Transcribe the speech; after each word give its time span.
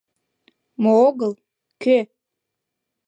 Мо 0.81 0.91
огыл, 1.07 1.33
кӧ! 1.81 1.97